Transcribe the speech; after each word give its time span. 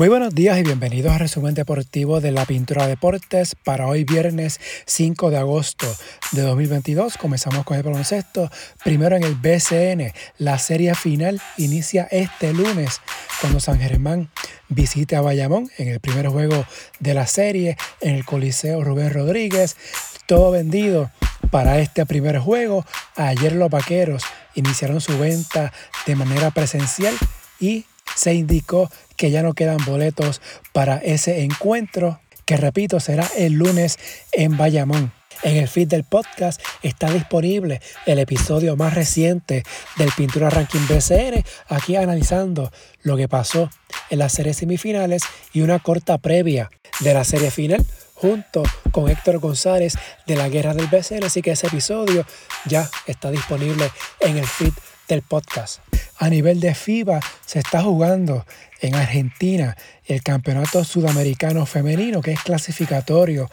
Muy 0.00 0.08
buenos 0.08 0.34
días 0.34 0.58
y 0.58 0.62
bienvenidos 0.62 1.12
a 1.12 1.18
resumen 1.18 1.52
deportivo 1.52 2.22
de 2.22 2.32
la 2.32 2.46
Pintura 2.46 2.86
Deportes 2.86 3.54
para 3.54 3.86
hoy 3.86 4.04
viernes 4.04 4.58
5 4.86 5.28
de 5.28 5.36
agosto 5.36 5.86
de 6.32 6.40
2022. 6.40 7.18
Comenzamos 7.18 7.66
con 7.66 7.76
el 7.76 7.82
baloncesto. 7.82 8.50
Primero 8.82 9.16
en 9.16 9.24
el 9.24 9.34
BCN, 9.34 10.10
la 10.38 10.58
serie 10.58 10.94
final 10.94 11.38
inicia 11.58 12.08
este 12.10 12.54
lunes 12.54 13.02
cuando 13.42 13.60
San 13.60 13.78
Germán 13.78 14.30
visite 14.70 15.16
a 15.16 15.20
Bayamón 15.20 15.70
en 15.76 15.88
el 15.88 16.00
primer 16.00 16.28
juego 16.28 16.64
de 16.98 17.12
la 17.12 17.26
serie 17.26 17.76
en 18.00 18.14
el 18.14 18.24
Coliseo 18.24 18.82
Rubén 18.82 19.12
Rodríguez. 19.12 19.76
Todo 20.24 20.50
vendido 20.50 21.10
para 21.50 21.78
este 21.78 22.06
primer 22.06 22.38
juego. 22.38 22.86
Ayer 23.16 23.52
los 23.52 23.68
vaqueros 23.68 24.22
iniciaron 24.54 25.02
su 25.02 25.18
venta 25.18 25.74
de 26.06 26.16
manera 26.16 26.52
presencial 26.52 27.14
y 27.60 27.84
se 28.14 28.34
indicó 28.34 28.90
que 29.16 29.30
ya 29.30 29.42
no 29.42 29.54
quedan 29.54 29.84
boletos 29.84 30.40
para 30.72 30.96
ese 30.96 31.42
encuentro, 31.42 32.20
que 32.46 32.56
repito, 32.56 33.00
será 33.00 33.28
el 33.36 33.54
lunes 33.54 33.98
en 34.32 34.56
Bayamón. 34.56 35.12
En 35.42 35.56
el 35.56 35.68
feed 35.68 35.88
del 35.88 36.04
podcast 36.04 36.60
está 36.82 37.10
disponible 37.10 37.80
el 38.04 38.18
episodio 38.18 38.76
más 38.76 38.94
reciente 38.94 39.62
del 39.96 40.10
Pintura 40.16 40.50
Ranking 40.50 40.86
BCN, 40.86 41.42
aquí 41.68 41.96
analizando 41.96 42.70
lo 43.02 43.16
que 43.16 43.28
pasó 43.28 43.70
en 44.10 44.18
las 44.18 44.32
series 44.32 44.58
semifinales 44.58 45.22
y 45.52 45.62
una 45.62 45.78
corta 45.78 46.18
previa 46.18 46.70
de 47.00 47.14
la 47.14 47.24
serie 47.24 47.50
final 47.50 47.84
junto 48.14 48.62
con 48.90 49.08
Héctor 49.08 49.38
González 49.38 49.94
de 50.26 50.36
la 50.36 50.50
Guerra 50.50 50.74
del 50.74 50.88
BCN, 50.88 51.24
así 51.24 51.40
que 51.40 51.52
ese 51.52 51.68
episodio 51.68 52.26
ya 52.66 52.90
está 53.06 53.30
disponible 53.30 53.90
en 54.20 54.36
el 54.36 54.46
feed 54.46 54.72
del 55.08 55.22
podcast 55.22 55.89
a 56.20 56.28
nivel 56.28 56.60
de 56.60 56.74
FIBA 56.74 57.18
se 57.46 57.58
está 57.58 57.82
jugando 57.82 58.46
en 58.80 58.94
Argentina 58.94 59.76
el 60.04 60.22
Campeonato 60.22 60.84
Sudamericano 60.84 61.64
Femenino, 61.64 62.20
que 62.20 62.32
es 62.32 62.42
clasificatorio 62.42 63.50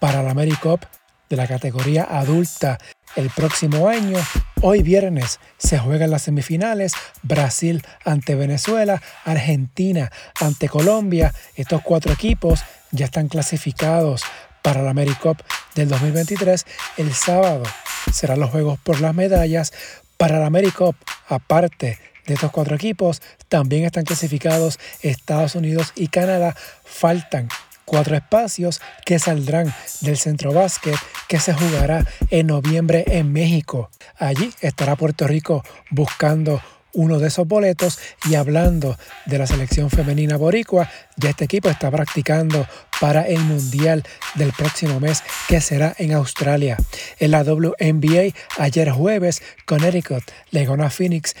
para 0.00 0.22
la 0.22 0.32
AmeriCup 0.32 0.84
de 1.30 1.36
la 1.36 1.48
categoría 1.48 2.04
adulta 2.04 2.78
el 3.16 3.30
próximo 3.30 3.88
año. 3.88 4.18
Hoy 4.60 4.82
viernes 4.82 5.40
se 5.56 5.78
juegan 5.78 6.10
las 6.10 6.22
semifinales, 6.22 6.92
Brasil 7.22 7.82
ante 8.04 8.34
Venezuela, 8.34 9.00
Argentina 9.24 10.12
ante 10.40 10.68
Colombia. 10.68 11.32
Estos 11.54 11.80
cuatro 11.80 12.12
equipos 12.12 12.60
ya 12.90 13.06
están 13.06 13.28
clasificados 13.28 14.24
para 14.60 14.82
la 14.82 14.90
AmeriCup 14.90 15.38
del 15.74 15.88
2023. 15.88 16.66
El 16.98 17.14
sábado 17.14 17.62
serán 18.12 18.40
los 18.40 18.50
juegos 18.50 18.78
por 18.78 19.00
las 19.00 19.14
medallas. 19.14 19.72
Para 20.18 20.38
la 20.38 20.48
AmeriCup, 20.48 20.96
aparte 21.30 21.98
de 22.26 22.34
estos 22.34 22.50
cuatro 22.50 22.76
equipos. 22.76 23.22
También 23.48 23.84
están 23.84 24.04
clasificados 24.04 24.78
Estados 25.02 25.54
Unidos 25.54 25.92
y 25.96 26.08
Canadá. 26.08 26.54
Faltan 26.84 27.48
cuatro 27.84 28.14
espacios 28.14 28.80
que 29.04 29.18
saldrán 29.18 29.74
del 30.00 30.16
centro 30.16 30.52
básquet 30.52 30.94
que 31.28 31.40
se 31.40 31.52
jugará 31.52 32.06
en 32.30 32.46
noviembre 32.46 33.04
en 33.06 33.32
México. 33.32 33.90
Allí 34.16 34.52
estará 34.60 34.96
Puerto 34.96 35.26
Rico 35.26 35.64
buscando 35.90 36.62
uno 36.92 37.18
de 37.18 37.28
esos 37.28 37.46
boletos 37.46 37.98
y 38.28 38.34
hablando 38.34 38.96
de 39.26 39.38
la 39.38 39.46
selección 39.46 39.90
femenina 39.90 40.36
boricua, 40.36 40.90
ya 41.16 41.30
este 41.30 41.44
equipo 41.44 41.68
está 41.68 41.90
practicando 41.90 42.66
para 43.00 43.22
el 43.22 43.40
Mundial 43.40 44.04
del 44.34 44.52
próximo 44.52 45.00
mes 45.00 45.22
que 45.48 45.60
será 45.60 45.94
en 45.98 46.12
Australia. 46.12 46.76
En 47.18 47.30
la 47.30 47.42
WNBA, 47.42 48.34
ayer 48.58 48.90
jueves, 48.90 49.42
Connecticut 49.64 50.22
le 50.50 50.64
ganó 50.64 50.84
a 50.84 50.90
Phoenix 50.90 51.34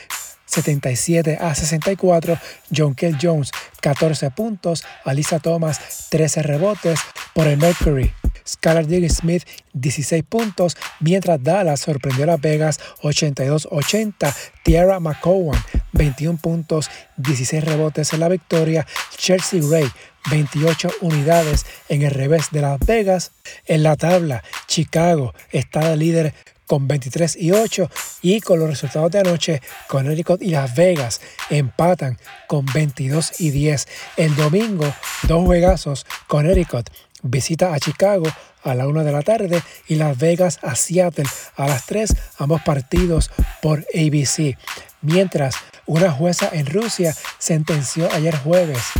77 0.46 1.38
a 1.40 1.54
64. 1.54 2.38
John 2.74 2.94
Kell 2.94 3.16
Jones, 3.20 3.52
14 3.80 4.30
puntos. 4.30 4.84
Alisa 5.04 5.38
Thomas, 5.38 6.08
13 6.10 6.42
rebotes 6.42 6.98
por 7.34 7.46
el 7.46 7.56
Mercury. 7.56 8.12
Skylar 8.46 8.86
Diggins 8.86 9.18
Smith 9.18 9.44
16 9.74 10.24
puntos, 10.24 10.76
mientras 10.98 11.42
Dallas 11.42 11.80
sorprendió 11.80 12.24
a 12.24 12.28
Las 12.28 12.40
Vegas 12.40 12.80
82-80. 13.02 14.34
Tierra 14.64 14.98
McCowan 14.98 15.60
21 15.92 16.38
puntos, 16.38 16.90
16 17.16 17.64
rebotes 17.64 18.12
en 18.12 18.20
la 18.20 18.28
victoria. 18.28 18.86
Chelsea 19.16 19.60
Ray 19.70 19.88
28 20.30 20.90
unidades 21.00 21.66
en 21.88 22.02
el 22.02 22.10
revés 22.10 22.48
de 22.50 22.62
Las 22.62 22.78
Vegas. 22.80 23.32
En 23.66 23.82
la 23.82 23.96
tabla, 23.96 24.42
Chicago 24.66 25.34
está 25.50 25.88
de 25.88 25.96
líder 25.96 26.34
con 26.70 26.86
23 26.86 27.34
y 27.34 27.50
8 27.50 27.90
y 28.22 28.40
con 28.40 28.60
los 28.60 28.70
resultados 28.70 29.10
de 29.10 29.18
anoche, 29.18 29.60
Connecticut 29.88 30.40
y 30.40 30.50
Las 30.50 30.76
Vegas 30.76 31.20
empatan 31.48 32.16
con 32.46 32.64
22 32.64 33.40
y 33.40 33.50
10. 33.50 33.88
El 34.16 34.36
domingo, 34.36 34.94
dos 35.24 35.44
juegazos, 35.44 36.06
Connecticut 36.28 36.88
visita 37.22 37.74
a 37.74 37.80
Chicago 37.80 38.28
a 38.62 38.74
la 38.76 38.86
1 38.86 39.02
de 39.02 39.10
la 39.10 39.22
tarde 39.22 39.62
y 39.88 39.96
Las 39.96 40.16
Vegas 40.16 40.60
a 40.62 40.76
Seattle 40.76 41.24
a 41.56 41.66
las 41.66 41.86
3, 41.86 42.14
ambos 42.38 42.62
partidos 42.62 43.32
por 43.60 43.84
ABC. 43.92 44.56
Mientras 45.02 45.56
una 45.86 46.12
jueza 46.12 46.50
en 46.52 46.66
Rusia 46.66 47.16
sentenció 47.38 48.08
ayer 48.12 48.36
jueves 48.36 48.92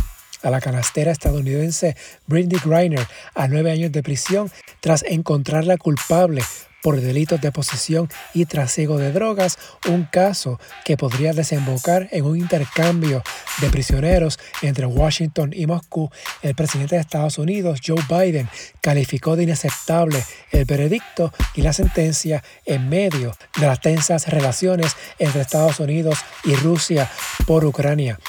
a 0.43 0.49
la 0.49 0.61
canastera 0.61 1.11
estadounidense 1.11 1.95
Brindy 2.27 2.57
Griner 2.63 3.07
a 3.35 3.47
nueve 3.47 3.71
años 3.71 3.91
de 3.91 4.03
prisión 4.03 4.51
tras 4.79 5.03
encontrarla 5.03 5.77
culpable 5.77 6.41
por 6.81 6.99
delitos 6.99 7.39
de 7.41 7.51
posesión 7.51 8.09
y 8.33 8.45
trasiego 8.45 8.97
de 8.97 9.11
drogas, 9.11 9.57
un 9.87 10.05
caso 10.05 10.59
que 10.83 10.97
podría 10.97 11.33
desembocar 11.33 12.07
en 12.11 12.25
un 12.25 12.37
intercambio 12.37 13.23
de 13.59 13.69
prisioneros 13.69 14.39
entre 14.61 14.85
Washington 14.85 15.51
y 15.53 15.67
Moscú. 15.67 16.09
El 16.41 16.55
presidente 16.55 16.95
de 16.95 17.01
Estados 17.01 17.37
Unidos, 17.37 17.79
Joe 17.85 18.01
Biden, 18.09 18.49
calificó 18.81 19.35
de 19.35 19.43
inaceptable 19.43 20.23
el 20.51 20.65
veredicto 20.65 21.31
y 21.55 21.61
la 21.61 21.73
sentencia 21.73 22.43
en 22.65 22.89
medio 22.89 23.35
de 23.59 23.67
las 23.67 23.79
tensas 23.79 24.27
relaciones 24.27 24.95
entre 25.19 25.41
Estados 25.41 25.79
Unidos 25.79 26.19
y 26.43 26.55
Rusia 26.55 27.09
por 27.45 27.63
Ucrania. 27.65 28.19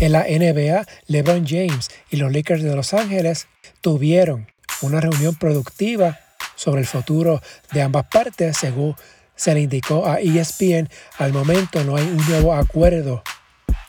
En 0.00 0.12
la 0.12 0.22
NBA, 0.22 0.86
LeBron 1.08 1.46
James 1.46 1.90
y 2.10 2.16
los 2.16 2.32
Lakers 2.32 2.62
de 2.62 2.74
Los 2.74 2.94
Ángeles 2.94 3.48
tuvieron 3.82 4.46
una 4.80 4.98
reunión 4.98 5.34
productiva 5.34 6.18
sobre 6.56 6.80
el 6.80 6.86
futuro 6.86 7.42
de 7.72 7.82
ambas 7.82 8.06
partes, 8.06 8.56
según 8.56 8.96
se 9.36 9.52
le 9.52 9.60
indicó 9.60 10.06
a 10.06 10.18
ESPN. 10.20 10.88
Al 11.18 11.34
momento 11.34 11.84
no 11.84 11.96
hay 11.96 12.04
un 12.04 12.26
nuevo 12.30 12.54
acuerdo 12.54 13.22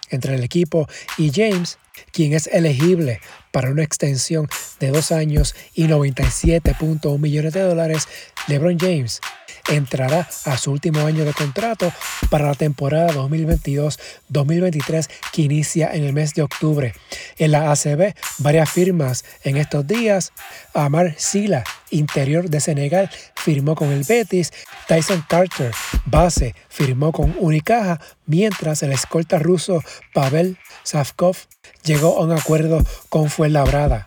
entre 0.09 0.35
el 0.35 0.43
equipo 0.43 0.85
y 1.17 1.31
James, 1.31 1.77
quien 2.11 2.33
es 2.33 2.47
elegible 2.47 3.21
para 3.51 3.71
una 3.71 3.83
extensión 3.83 4.49
de 4.81 4.89
dos 4.89 5.13
años 5.13 5.55
y 5.73 5.85
97.1 5.85 7.19
millones 7.19 7.53
de 7.53 7.61
dólares. 7.61 8.09
LeBron 8.49 8.77
James 8.77 9.21
entrará 9.69 10.27
a 10.45 10.57
su 10.57 10.71
último 10.71 11.05
año 11.05 11.25
de 11.25 11.33
contrato 11.33 11.91
para 12.29 12.45
la 12.45 12.55
temporada 12.55 13.13
2022-2023 13.13 15.09
que 15.31 15.41
inicia 15.43 15.93
en 15.93 16.03
el 16.03 16.13
mes 16.13 16.33
de 16.33 16.41
octubre. 16.41 16.93
En 17.37 17.51
la 17.51 17.71
ACB, 17.71 18.13
varias 18.39 18.69
firmas 18.69 19.25
en 19.43 19.57
estos 19.57 19.85
días. 19.87 20.31
Amar 20.73 21.15
Sila, 21.17 21.63
interior 21.89 22.49
de 22.49 22.59
Senegal, 22.59 23.09
firmó 23.35 23.75
con 23.75 23.91
el 23.91 24.03
Betis. 24.03 24.51
Tyson 24.87 25.23
Carter, 25.27 25.71
base, 26.05 26.55
firmó 26.69 27.11
con 27.11 27.35
Unicaja, 27.39 27.99
mientras 28.25 28.83
el 28.83 28.91
escolta 28.91 29.39
ruso 29.39 29.83
Pavel 30.13 30.57
Savkov 30.83 31.37
llegó 31.83 32.17
a 32.17 32.25
un 32.25 32.31
acuerdo 32.31 32.83
con 33.09 33.29
Fuenlabrada. 33.29 34.05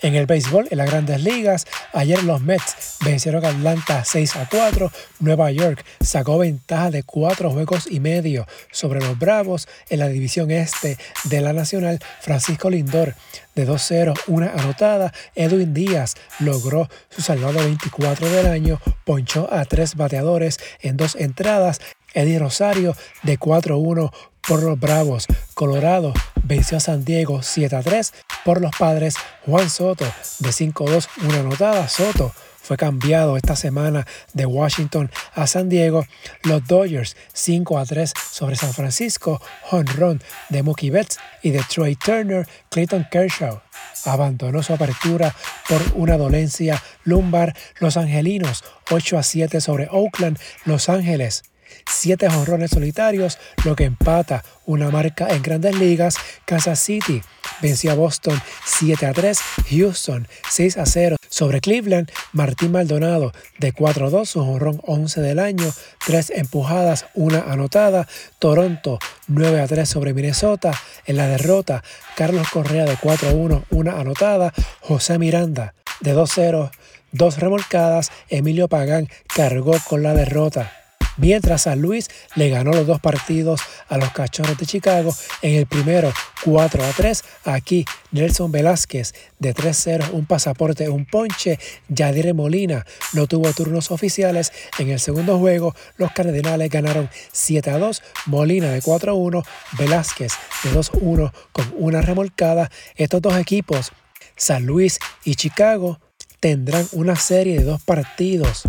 En 0.00 0.14
el 0.14 0.26
béisbol, 0.26 0.68
en 0.70 0.78
las 0.78 0.88
grandes 0.88 1.22
ligas, 1.22 1.66
ayer 1.92 2.22
los 2.22 2.40
Mets 2.40 2.98
vencieron 3.04 3.44
a 3.44 3.48
Atlanta 3.48 4.04
6 4.04 4.36
a 4.36 4.48
4. 4.48 4.92
Nueva 5.18 5.50
York 5.50 5.84
sacó 6.00 6.38
ventaja 6.38 6.92
de 6.92 7.02
cuatro 7.02 7.50
juegos 7.50 7.88
y 7.90 7.98
medio 7.98 8.46
sobre 8.70 9.00
los 9.00 9.18
Bravos 9.18 9.66
en 9.90 9.98
la 9.98 10.08
división 10.08 10.52
este 10.52 10.98
de 11.24 11.40
la 11.40 11.52
Nacional. 11.52 11.98
Francisco 12.20 12.70
Lindor 12.70 13.16
de 13.56 13.66
2-0, 13.66 14.14
una 14.28 14.52
anotada. 14.52 15.12
Edwin 15.34 15.74
Díaz 15.74 16.14
logró 16.38 16.88
su 17.10 17.20
salvado 17.20 17.58
24 17.58 18.30
del 18.30 18.46
año, 18.46 18.80
ponchó 19.04 19.52
a 19.52 19.64
tres 19.64 19.96
bateadores 19.96 20.60
en 20.80 20.96
dos 20.96 21.16
entradas. 21.16 21.80
Eddie 22.14 22.38
Rosario 22.38 22.96
de 23.24 23.38
4-1 23.38 24.12
por 24.48 24.62
los 24.62 24.80
Bravos. 24.80 25.26
Colorado 25.52 26.14
venció 26.42 26.78
a 26.78 26.80
San 26.80 27.04
Diego 27.04 27.42
7 27.42 27.76
a 27.76 27.82
3 27.82 28.14
por 28.44 28.62
los 28.62 28.74
padres. 28.76 29.14
Juan 29.44 29.68
Soto 29.68 30.06
de 30.38 30.48
5-2, 30.48 31.06
una 31.24 31.40
anotada. 31.40 31.86
Soto 31.88 32.32
fue 32.56 32.78
cambiado 32.78 33.36
esta 33.36 33.56
semana 33.56 34.06
de 34.32 34.46
Washington 34.46 35.10
a 35.34 35.46
San 35.46 35.68
Diego. 35.68 36.06
Los 36.44 36.66
Dodgers 36.66 37.16
5 37.34 37.78
a 37.78 37.84
3 37.84 38.12
sobre 38.30 38.56
San 38.56 38.72
Francisco. 38.72 39.40
Honron 39.70 40.22
de 40.48 40.62
Mookie 40.62 40.90
Betts 40.90 41.18
y 41.42 41.50
de 41.50 41.62
Troy 41.68 41.94
Turner. 41.94 42.48
Clayton 42.70 43.06
Kershaw 43.10 43.60
abandonó 44.06 44.62
su 44.62 44.72
apertura 44.72 45.34
por 45.68 45.82
una 45.94 46.16
dolencia 46.16 46.82
lumbar. 47.04 47.54
Los 47.80 47.98
Angelinos 47.98 48.64
8 48.90 49.18
a 49.18 49.22
7 49.22 49.60
sobre 49.60 49.88
Oakland. 49.90 50.38
Los 50.64 50.88
Ángeles 50.88 51.44
siete 51.86 52.28
jonrones 52.28 52.70
solitarios, 52.70 53.38
lo 53.64 53.76
que 53.76 53.84
empata 53.84 54.44
una 54.66 54.90
marca 54.90 55.28
en 55.30 55.42
grandes 55.42 55.78
ligas. 55.78 56.16
Kansas 56.44 56.78
City 56.78 57.22
venció 57.60 57.92
a 57.92 57.94
Boston 57.94 58.40
7 58.64 59.06
a 59.06 59.12
3, 59.12 59.38
Houston 59.70 60.28
6 60.50 60.76
a 60.76 60.86
0 60.86 61.16
sobre 61.28 61.60
Cleveland, 61.60 62.10
Martín 62.32 62.72
Maldonado 62.72 63.32
de 63.58 63.72
4 63.72 64.06
a 64.06 64.10
2, 64.10 64.28
su 64.28 64.44
jonrón 64.44 64.80
11 64.84 65.20
del 65.20 65.38
año, 65.38 65.72
3 66.06 66.30
empujadas, 66.36 67.06
1 67.14 67.44
anotada, 67.48 68.06
Toronto 68.38 68.98
9 69.26 69.60
a 69.60 69.66
3 69.66 69.88
sobre 69.88 70.14
Minnesota, 70.14 70.72
en 71.06 71.16
la 71.16 71.26
derrota 71.26 71.82
Carlos 72.16 72.48
Correa 72.50 72.84
de 72.84 72.96
4 72.96 73.30
a 73.30 73.32
1, 73.32 73.64
1 73.70 73.90
anotada, 73.96 74.52
José 74.80 75.18
Miranda 75.18 75.74
de 76.00 76.12
2 76.12 76.30
a 76.30 76.34
0, 76.34 76.70
2 77.12 77.38
remolcadas, 77.38 78.10
Emilio 78.28 78.68
Pagán 78.68 79.08
cargó 79.34 79.76
con 79.88 80.02
la 80.02 80.14
derrota 80.14 80.77
mientras 81.18 81.62
San 81.62 81.80
Luis 81.80 82.08
le 82.34 82.48
ganó 82.48 82.72
los 82.72 82.86
dos 82.86 83.00
partidos 83.00 83.60
a 83.88 83.98
los 83.98 84.10
Cachorros 84.12 84.56
de 84.56 84.66
Chicago. 84.66 85.14
En 85.42 85.54
el 85.54 85.66
primero 85.66 86.12
4 86.44 86.82
a 86.82 86.90
3, 86.90 87.24
aquí 87.44 87.84
Nelson 88.12 88.50
Velázquez 88.50 89.14
de 89.38 89.54
3-0, 89.54 90.12
un 90.12 90.26
pasaporte, 90.26 90.88
un 90.88 91.04
ponche. 91.04 91.58
Yadire 91.88 92.32
Molina 92.32 92.86
no 93.12 93.26
tuvo 93.26 93.52
turnos 93.52 93.90
oficiales. 93.90 94.52
En 94.78 94.88
el 94.90 95.00
segundo 95.00 95.38
juego, 95.38 95.74
los 95.96 96.12
Cardenales 96.12 96.70
ganaron 96.70 97.10
7 97.32 97.70
a 97.70 97.78
2, 97.78 98.02
Molina 98.26 98.70
de 98.70 98.80
4 98.80 99.12
a 99.12 99.14
1, 99.14 99.42
Velázquez 99.78 100.32
de 100.64 100.70
2 100.70 100.90
a 100.90 100.98
1 101.00 101.32
con 101.52 101.74
una 101.76 102.00
remolcada. 102.00 102.70
Estos 102.96 103.22
dos 103.22 103.36
equipos, 103.36 103.92
San 104.36 104.66
Luis 104.66 104.98
y 105.24 105.34
Chicago, 105.34 106.00
tendrán 106.40 106.86
una 106.92 107.16
serie 107.16 107.58
de 107.58 107.64
dos 107.64 107.82
partidos 107.82 108.62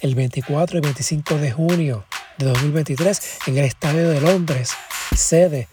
el 0.00 0.14
24 0.14 0.78
y 0.78 0.80
25 0.80 1.36
de 1.36 1.50
junio 1.50 2.04
de 2.38 2.46
2023 2.46 3.20
en 3.46 3.58
el 3.58 3.64
Estadio 3.64 4.08
de 4.08 4.20
Londres, 4.20 4.72
sede 5.14 5.68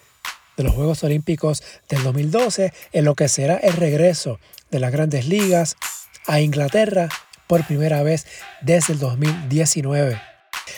de 0.57 0.63
los 0.63 0.73
Juegos 0.73 1.03
Olímpicos 1.03 1.63
del 1.89 2.03
2012, 2.03 2.73
en 2.91 3.05
lo 3.05 3.15
que 3.15 3.27
será 3.27 3.55
el 3.57 3.73
regreso 3.73 4.39
de 4.71 4.79
las 4.79 4.91
grandes 4.91 5.27
ligas 5.27 5.75
a 6.27 6.39
Inglaterra 6.39 7.09
por 7.47 7.65
primera 7.65 8.03
vez 8.03 8.25
desde 8.61 8.93
el 8.93 8.99
2019. 8.99 10.21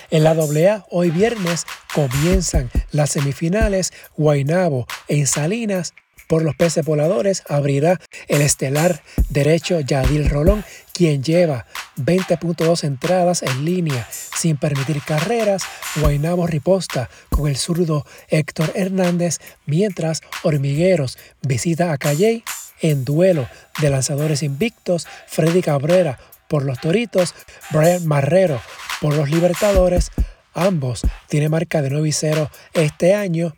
En 0.10 0.24
la 0.24 0.32
AA, 0.32 0.86
hoy 0.90 1.12
viernes, 1.12 1.66
comienzan 1.94 2.72
las 2.92 3.12
semifinales 3.12 3.94
Guainabo 4.18 4.88
en 5.08 5.28
Salinas 5.28 5.94
por 6.28 6.44
los 6.44 6.56
peces 6.56 6.86
voladores 6.86 7.44
abrirá 7.48 8.00
el 8.28 8.42
estelar 8.42 9.02
derecho 9.30 9.80
Yadil 9.80 10.30
Rolón, 10.30 10.64
quien 10.94 11.24
lleva 11.24 11.66
20.2 11.98 12.84
entradas 12.84 13.44
en 13.44 13.66
línea 13.66 14.08
sin 14.12 14.58
permitir 14.58 15.02
carreras. 15.02 15.64
Guainabo 15.98 16.48
riposta 16.48 17.10
con 17.30 17.48
el 17.48 17.58
zurdo 17.58 18.06
Héctor 18.30 18.72
Hernández, 18.76 19.40
mientras 19.66 20.22
Hormigueros 20.44 21.18
visita 21.42 21.92
a 21.92 21.98
Calley 21.98 22.44
en 22.82 23.06
duelo 23.06 23.48
de 23.82 23.90
lanzadores 23.90 24.44
invictos. 24.44 25.08
Freddy 25.28 25.62
Cabrera 25.62 26.20
por 26.48 26.64
los 26.64 26.80
Toritos, 26.80 27.34
Brian 27.72 28.06
Marrero 28.06 28.62
por 29.02 29.16
los 29.16 29.30
Libertadores. 29.30 30.12
Ambos 30.54 31.02
tienen 31.28 31.52
marca 31.52 31.82
de 31.82 31.90
9 31.90 32.08
y 32.08 32.12
0 32.14 32.50
este 32.74 33.14
año 33.14 33.56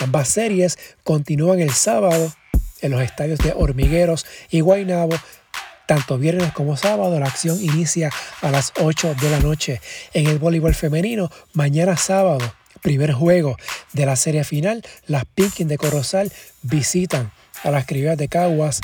Ambas 0.00 0.28
series 0.28 0.78
continúan 1.02 1.60
el 1.60 1.72
sábado 1.72 2.32
en 2.80 2.92
los 2.92 3.02
estadios 3.02 3.38
de 3.40 3.52
Hormigueros 3.56 4.26
y 4.50 4.60
Guaynabo. 4.60 5.16
Tanto 5.86 6.18
viernes 6.18 6.52
como 6.52 6.76
sábado 6.76 7.18
la 7.18 7.26
acción 7.26 7.60
inicia 7.60 8.10
a 8.42 8.50
las 8.50 8.72
8 8.80 9.16
de 9.20 9.30
la 9.30 9.40
noche. 9.40 9.80
En 10.12 10.26
el 10.26 10.38
voleibol 10.38 10.74
femenino, 10.74 11.30
mañana 11.54 11.96
sábado, 11.96 12.54
primer 12.82 13.12
juego 13.12 13.56
de 13.92 14.06
la 14.06 14.16
serie 14.16 14.44
final, 14.44 14.82
las 15.06 15.24
Pinkins 15.24 15.68
de 15.68 15.78
Corozal 15.78 16.32
visitan 16.62 17.32
a 17.64 17.70
las 17.70 17.86
criollas 17.86 18.18
de 18.18 18.28
Caguas 18.28 18.80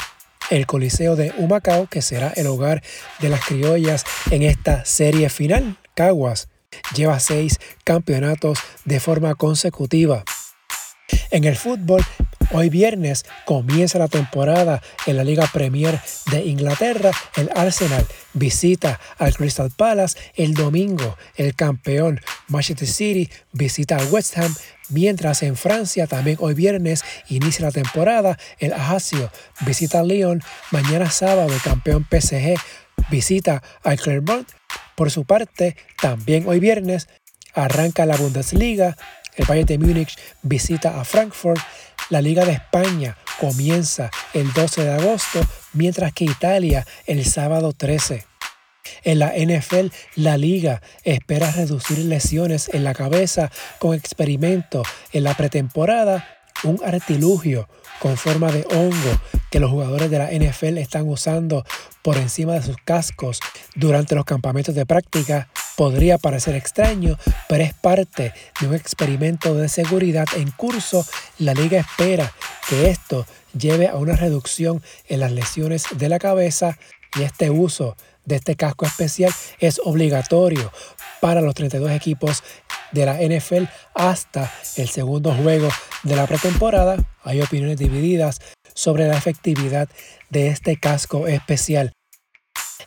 el 0.50 0.66
Coliseo 0.66 1.16
de 1.16 1.32
Humacao, 1.38 1.86
que 1.86 2.02
será 2.02 2.32
el 2.36 2.46
hogar 2.46 2.82
de 3.20 3.28
las 3.28 3.44
criollas 3.44 4.04
en 4.30 4.42
esta 4.42 4.84
serie 4.84 5.28
final. 5.28 5.78
Caguas 5.94 6.48
lleva 6.94 7.20
seis 7.20 7.60
campeonatos 7.84 8.58
de 8.84 9.00
forma 9.00 9.34
consecutiva. 9.34 10.24
En 11.30 11.44
el 11.44 11.56
fútbol, 11.56 12.04
hoy 12.52 12.68
viernes 12.68 13.24
comienza 13.44 13.98
la 13.98 14.08
temporada 14.08 14.80
en 15.06 15.16
la 15.16 15.24
Liga 15.24 15.48
Premier 15.52 16.00
de 16.30 16.44
Inglaterra. 16.44 17.10
El 17.36 17.50
Arsenal 17.54 18.06
visita 18.32 19.00
al 19.18 19.34
Crystal 19.34 19.70
Palace. 19.76 20.18
El 20.34 20.54
domingo, 20.54 21.16
el 21.36 21.54
campeón 21.54 22.20
Manchester 22.48 22.88
City 22.88 23.30
visita 23.52 23.96
al 23.96 24.10
West 24.10 24.38
Ham. 24.38 24.54
Mientras 24.90 25.42
en 25.42 25.56
Francia, 25.56 26.06
también 26.06 26.36
hoy 26.40 26.54
viernes, 26.54 27.04
inicia 27.28 27.64
la 27.64 27.72
temporada. 27.72 28.38
El 28.58 28.72
Ajaccio 28.72 29.30
visita 29.66 30.00
al 30.00 30.08
Lyon. 30.08 30.42
Mañana 30.70 31.10
sábado, 31.10 31.52
el 31.52 31.62
campeón 31.62 32.06
PSG 32.10 32.54
visita 33.10 33.62
al 33.82 33.98
Clermont. 33.98 34.48
Por 34.94 35.10
su 35.10 35.24
parte, 35.24 35.76
también 36.00 36.46
hoy 36.46 36.60
viernes, 36.60 37.08
arranca 37.54 38.06
la 38.06 38.16
Bundesliga 38.16 38.96
el 39.36 39.44
Bayern 39.46 39.66
de 39.66 39.78
Múnich 39.78 40.16
visita 40.42 41.00
a 41.00 41.04
Frankfurt. 41.04 41.60
La 42.10 42.20
Liga 42.20 42.44
de 42.44 42.52
España 42.52 43.16
comienza 43.40 44.10
el 44.32 44.52
12 44.52 44.84
de 44.84 44.92
agosto, 44.92 45.40
mientras 45.72 46.12
que 46.12 46.24
Italia 46.24 46.86
el 47.06 47.24
sábado 47.24 47.72
13. 47.72 48.24
En 49.02 49.18
la 49.18 49.32
NFL, 49.34 49.88
la 50.16 50.36
liga 50.36 50.82
espera 51.04 51.50
reducir 51.50 51.98
lesiones 51.98 52.68
en 52.72 52.84
la 52.84 52.94
cabeza 52.94 53.50
con 53.78 53.94
experimento 53.94 54.82
en 55.12 55.24
la 55.24 55.34
pretemporada, 55.34 56.28
un 56.64 56.80
artilugio 56.84 57.68
con 57.98 58.16
forma 58.16 58.52
de 58.52 58.66
hongo 58.70 59.20
que 59.50 59.60
los 59.60 59.70
jugadores 59.70 60.10
de 60.10 60.18
la 60.18 60.30
NFL 60.30 60.78
están 60.78 61.08
usando 61.08 61.64
por 62.02 62.16
encima 62.18 62.54
de 62.54 62.62
sus 62.62 62.76
cascos 62.84 63.40
durante 63.74 64.14
los 64.14 64.24
campamentos 64.24 64.74
de 64.74 64.84
práctica 64.84 65.48
Podría 65.76 66.18
parecer 66.18 66.54
extraño, 66.54 67.18
pero 67.48 67.64
es 67.64 67.74
parte 67.74 68.32
de 68.60 68.68
un 68.68 68.74
experimento 68.74 69.54
de 69.54 69.68
seguridad 69.68 70.26
en 70.36 70.50
curso. 70.52 71.04
La 71.38 71.52
liga 71.52 71.80
espera 71.80 72.32
que 72.68 72.90
esto 72.90 73.26
lleve 73.58 73.88
a 73.88 73.96
una 73.96 74.14
reducción 74.14 74.82
en 75.08 75.20
las 75.20 75.32
lesiones 75.32 75.84
de 75.96 76.08
la 76.08 76.18
cabeza 76.18 76.78
y 77.16 77.22
este 77.22 77.50
uso 77.50 77.96
de 78.24 78.36
este 78.36 78.56
casco 78.56 78.86
especial 78.86 79.32
es 79.58 79.80
obligatorio 79.84 80.72
para 81.20 81.40
los 81.40 81.54
32 81.54 81.90
equipos 81.90 82.42
de 82.92 83.06
la 83.06 83.18
NFL 83.18 83.64
hasta 83.94 84.52
el 84.76 84.88
segundo 84.88 85.32
juego 85.34 85.68
de 86.02 86.16
la 86.16 86.26
pretemporada. 86.26 86.96
Hay 87.22 87.40
opiniones 87.40 87.78
divididas 87.78 88.40
sobre 88.74 89.08
la 89.08 89.16
efectividad 89.16 89.88
de 90.30 90.48
este 90.48 90.78
casco 90.78 91.26
especial. 91.26 91.92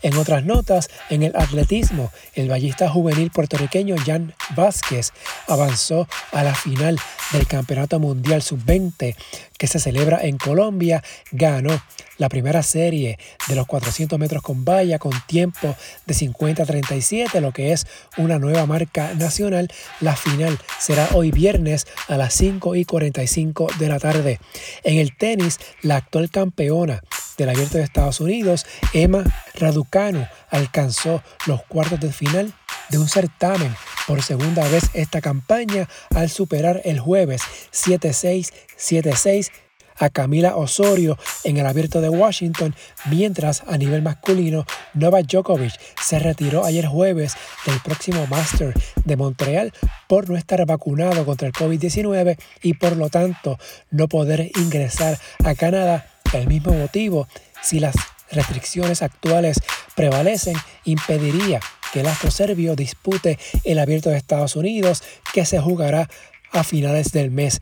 En 0.01 0.15
otras 0.17 0.45
notas, 0.45 0.89
en 1.09 1.23
el 1.23 1.35
atletismo, 1.35 2.11
el 2.35 2.49
ballista 2.49 2.89
juvenil 2.89 3.31
puertorriqueño 3.31 3.95
Jan 4.05 4.33
Vázquez 4.55 5.11
avanzó 5.47 6.07
a 6.31 6.43
la 6.43 6.53
final 6.53 6.99
del 7.31 7.47
Campeonato 7.47 7.99
Mundial 7.99 8.41
Sub-20 8.41 9.15
que 9.57 9.67
se 9.67 9.79
celebra 9.79 10.19
en 10.21 10.37
Colombia. 10.37 11.03
Ganó 11.31 11.81
la 12.17 12.29
primera 12.29 12.63
serie 12.63 13.17
de 13.47 13.55
los 13.55 13.65
400 13.67 14.17
metros 14.19 14.41
con 14.41 14.65
valla 14.65 14.99
con 14.99 15.13
tiempo 15.27 15.75
de 16.05 16.13
50-37, 16.13 17.39
lo 17.41 17.51
que 17.51 17.73
es 17.73 17.87
una 18.17 18.39
nueva 18.39 18.65
marca 18.65 19.13
nacional. 19.13 19.69
La 19.99 20.15
final 20.15 20.57
será 20.79 21.09
hoy 21.13 21.31
viernes 21.31 21.87
a 22.07 22.17
las 22.17 22.33
5 22.35 22.75
y 22.75 22.85
45 22.85 23.67
de 23.79 23.89
la 23.89 23.99
tarde. 23.99 24.39
En 24.83 24.97
el 24.97 25.15
tenis, 25.15 25.59
la 25.81 25.97
actual 25.97 26.29
campeona 26.29 27.01
del 27.37 27.49
Abierto 27.49 27.77
de 27.77 27.83
Estados 27.83 28.19
Unidos, 28.19 28.65
Emma 28.93 29.23
Raducanu 29.55 30.25
alcanzó 30.49 31.23
los 31.45 31.63
cuartos 31.63 31.99
de 31.99 32.11
final 32.11 32.53
de 32.89 32.97
un 32.97 33.07
certamen 33.07 33.75
por 34.07 34.23
segunda 34.23 34.67
vez 34.69 34.89
esta 34.93 35.21
campaña 35.21 35.87
al 36.15 36.29
superar 36.29 36.81
el 36.85 36.99
jueves 36.99 37.41
7-6, 37.71 38.51
7-6 38.77 39.51
a 39.99 40.09
Camila 40.09 40.55
Osorio 40.55 41.17
en 41.43 41.57
el 41.57 41.65
abierto 41.65 42.01
de 42.01 42.09
Washington, 42.09 42.75
mientras 43.09 43.63
a 43.67 43.77
nivel 43.77 44.01
masculino 44.01 44.65
Novak 44.93 45.25
Djokovic 45.25 45.73
se 46.01 46.19
retiró 46.19 46.65
ayer 46.65 46.85
jueves 46.85 47.35
del 47.65 47.79
próximo 47.79 48.27
Master 48.27 48.73
de 49.05 49.15
Montreal 49.15 49.73
por 50.07 50.29
no 50.29 50.37
estar 50.37 50.63
vacunado 50.65 51.25
contra 51.25 51.47
el 51.47 51.53
COVID-19 51.53 52.37
y 52.61 52.73
por 52.75 52.95
lo 52.95 53.09
tanto 53.09 53.57
no 53.89 54.07
poder 54.07 54.51
ingresar 54.55 55.17
a 55.43 55.55
Canadá 55.55 56.05
el 56.33 56.47
mismo 56.47 56.73
motivo, 56.73 57.27
si 57.61 57.79
las 57.79 57.95
restricciones 58.31 59.01
actuales 59.01 59.59
prevalecen, 59.95 60.55
impediría 60.83 61.59
que 61.91 62.01
el 62.01 62.07
astro 62.07 62.31
serbio 62.31 62.75
dispute 62.75 63.39
el 63.63 63.79
abierto 63.79 64.09
de 64.09 64.17
Estados 64.17 64.55
Unidos 64.55 65.03
que 65.33 65.45
se 65.45 65.59
jugará 65.59 66.09
a 66.51 66.63
finales 66.63 67.11
del 67.11 67.31
mes. 67.31 67.61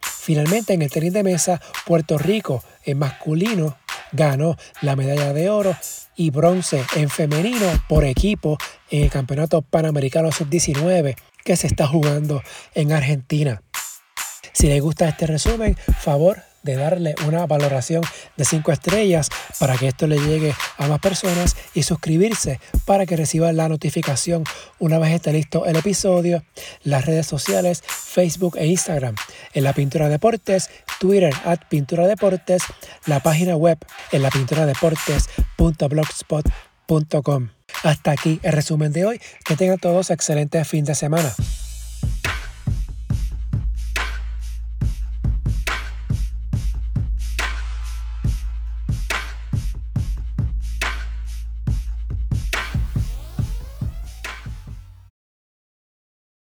Finalmente, 0.00 0.74
en 0.74 0.82
el 0.82 0.90
tenis 0.90 1.12
de 1.12 1.22
mesa, 1.22 1.60
Puerto 1.86 2.18
Rico 2.18 2.62
en 2.84 2.98
masculino 2.98 3.76
ganó 4.12 4.56
la 4.80 4.96
medalla 4.96 5.32
de 5.32 5.50
oro 5.50 5.76
y 6.16 6.30
bronce 6.30 6.84
en 6.96 7.08
femenino 7.08 7.66
por 7.88 8.04
equipo 8.04 8.56
en 8.90 9.04
el 9.04 9.10
Campeonato 9.10 9.62
Panamericano 9.62 10.30
Sub-19 10.30 11.16
que 11.44 11.56
se 11.56 11.66
está 11.66 11.86
jugando 11.86 12.42
en 12.74 12.92
Argentina. 12.92 13.62
Si 14.52 14.68
les 14.68 14.80
gusta 14.80 15.08
este 15.08 15.26
resumen, 15.26 15.76
favor 15.98 16.42
de 16.64 16.76
darle 16.76 17.14
una 17.26 17.46
valoración 17.46 18.02
de 18.36 18.44
5 18.44 18.72
estrellas 18.72 19.28
para 19.60 19.76
que 19.76 19.88
esto 19.88 20.06
le 20.06 20.18
llegue 20.18 20.52
a 20.78 20.88
más 20.88 20.98
personas 20.98 21.56
y 21.74 21.84
suscribirse 21.84 22.58
para 22.84 23.06
que 23.06 23.16
reciba 23.16 23.52
la 23.52 23.68
notificación 23.68 24.44
una 24.78 24.98
vez 24.98 25.12
esté 25.12 25.32
listo 25.32 25.66
el 25.66 25.76
episodio, 25.76 26.42
las 26.82 27.06
redes 27.06 27.26
sociales, 27.26 27.82
Facebook 27.86 28.56
e 28.58 28.66
Instagram, 28.66 29.14
en 29.52 29.64
la 29.64 29.72
Pintura 29.72 30.08
Deportes, 30.08 30.70
Twitter 30.98 31.32
at 31.44 31.60
Pintura 31.68 32.06
Deportes, 32.06 32.62
la 33.06 33.20
página 33.20 33.56
web 33.56 33.78
en 34.10 34.22
la 34.22 34.30
pintura 34.30 34.66
Hasta 37.82 38.12
aquí 38.12 38.40
el 38.42 38.52
resumen 38.52 38.92
de 38.92 39.06
hoy. 39.06 39.20
Que 39.44 39.56
tengan 39.56 39.78
todos 39.78 40.10
excelente 40.10 40.64
fin 40.64 40.84
de 40.84 40.94
semana. 40.94 41.34